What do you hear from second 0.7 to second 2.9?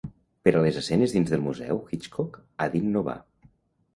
escenes dins del museu, Hitchcock ha